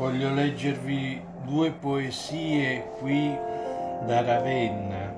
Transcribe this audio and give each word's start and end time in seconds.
Voglio 0.00 0.32
leggervi 0.32 1.20
due 1.44 1.72
poesie 1.72 2.90
qui 2.98 3.36
da 4.06 4.22
Ravenna. 4.22 5.14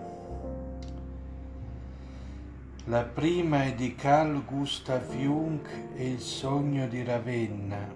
La 2.87 3.05
prima 3.05 3.63
è 3.63 3.75
di 3.75 3.95
Carl 3.95 4.45
Gustav 4.45 5.15
Jung 5.15 5.65
e 5.95 6.11
il 6.11 6.19
sogno 6.19 6.89
di 6.89 7.05
Ravenna. 7.05 7.95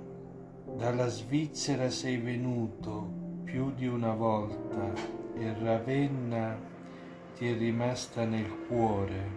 Dalla 0.77 1.09
Svizzera 1.09 1.91
sei 1.91 2.19
venuto 2.19 3.41
più 3.43 3.75
di 3.75 3.89
una 3.89 4.15
volta 4.15 4.93
e 5.35 5.55
Ravenna 5.59 6.57
ti 7.35 7.49
è 7.49 7.59
rimasta 7.59 8.25
nel 8.25 8.49
cuore 8.69 9.31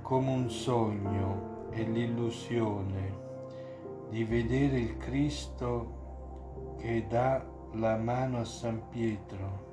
come 0.00 0.30
un 0.30 0.48
sogno 0.48 1.66
e 1.72 1.82
l'illusione 1.82 3.16
di 4.08 4.24
vedere 4.24 4.78
il 4.78 4.96
Cristo 4.96 5.98
che 6.78 7.06
dà 7.08 7.44
la 7.72 7.96
mano 7.96 8.38
a 8.40 8.44
San 8.44 8.80
Pietro 8.88 9.66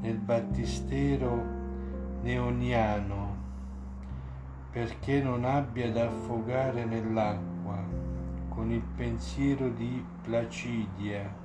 nel 0.00 0.18
battistero 0.18 1.42
neoniano 2.22 3.44
perché 4.70 5.22
non 5.22 5.44
abbia 5.44 5.90
da 5.90 6.06
affogare 6.06 6.84
nell'acqua 6.84 7.82
con 8.48 8.70
il 8.70 8.82
pensiero 8.96 9.68
di 9.70 10.04
Placidia 10.22 11.44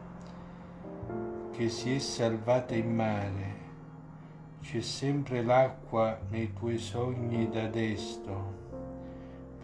che 1.52 1.70
si 1.70 1.94
è 1.94 2.00
salvata 2.00 2.76
in 2.76 2.94
mare. 2.94 3.60
C'è 4.62 4.82
sempre 4.82 5.44
l'acqua 5.44 6.20
nei 6.30 6.54
tuoi 6.54 6.78
sogni 6.78 7.50
da 7.50 7.68
desto, 7.68 8.54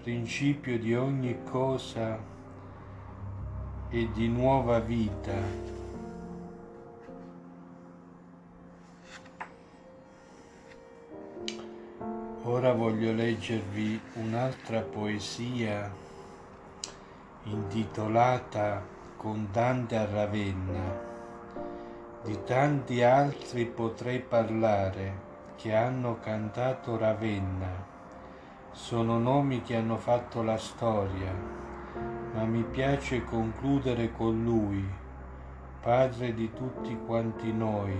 principio 0.01 0.77
di 0.79 0.95
ogni 0.95 1.37
cosa 1.43 2.17
e 3.89 4.09
di 4.11 4.27
nuova 4.27 4.79
vita. 4.79 5.75
Ora 12.43 12.73
voglio 12.73 13.13
leggervi 13.13 13.99
un'altra 14.15 14.81
poesia 14.81 15.89
intitolata 17.43 18.83
Con 19.15 19.47
Dante 19.51 19.95
a 19.95 20.05
Ravenna. 20.05 21.05
Di 22.23 22.43
tanti 22.43 23.01
altri 23.03 23.65
potrei 23.65 24.19
parlare 24.19 25.25
che 25.55 25.73
hanno 25.73 26.19
cantato 26.19 26.97
Ravenna. 26.97 27.85
Sono 28.71 29.17
nomi 29.17 29.61
che 29.61 29.75
hanno 29.75 29.97
fatto 29.97 30.41
la 30.41 30.57
storia 30.57 31.66
ma 32.37 32.45
mi 32.45 32.61
piace 32.61 33.23
concludere 33.23 34.11
con 34.11 34.43
lui, 34.43 34.85
Padre 35.81 36.35
di 36.35 36.53
tutti 36.53 36.95
quanti 37.03 37.51
noi, 37.51 37.95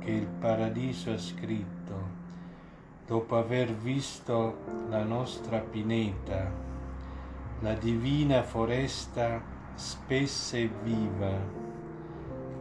che 0.00 0.10
il 0.10 0.26
paradiso 0.26 1.12
ha 1.12 1.16
scritto, 1.16 1.94
dopo 3.06 3.38
aver 3.38 3.72
visto 3.72 4.58
la 4.90 5.02
nostra 5.02 5.60
pineta, 5.60 6.52
la 7.60 7.72
divina 7.72 8.42
foresta 8.42 9.40
spessa 9.72 10.58
e 10.58 10.70
viva, 10.82 11.32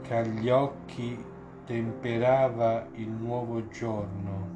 che 0.02 0.16
agli 0.16 0.50
occhi 0.50 1.22
temperava 1.66 2.88
il 2.94 3.10
nuovo 3.10 3.68
giorno. 3.68 4.48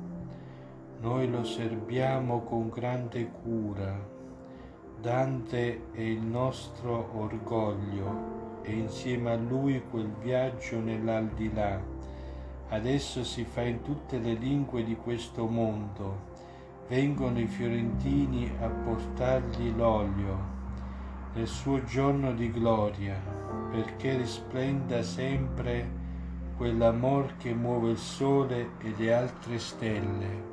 Noi 1.01 1.29
lo 1.29 1.43
serbiamo 1.43 2.39
con 2.43 2.69
grande 2.69 3.29
cura 3.29 4.12
Dante 5.03 5.87
è 5.91 5.99
il 5.99 6.21
nostro 6.21 7.09
orgoglio 7.17 8.61
e 8.61 8.71
insieme 8.71 9.31
a 9.31 9.35
lui 9.35 9.83
quel 9.89 10.09
viaggio 10.21 10.79
nell'aldilà. 10.79 11.77
Adesso 12.69 13.25
si 13.25 13.43
fa 13.43 13.63
in 13.63 13.81
tutte 13.81 14.17
le 14.17 14.31
lingue 14.31 14.85
di 14.85 14.95
questo 14.95 15.45
mondo. 15.45 16.31
Vengono 16.87 17.37
i 17.37 17.47
fiorentini 17.47 18.49
a 18.61 18.69
portargli 18.69 19.75
l'olio 19.75 20.37
nel 21.33 21.47
suo 21.47 21.83
giorno 21.83 22.31
di 22.31 22.49
gloria, 22.49 23.19
perché 23.71 24.15
risplenda 24.15 25.03
sempre 25.03 25.85
quell'amor 26.55 27.35
che 27.35 27.53
muove 27.53 27.91
il 27.91 27.97
sole 27.97 28.69
e 28.79 28.93
le 28.95 29.13
altre 29.13 29.59
stelle 29.59 30.52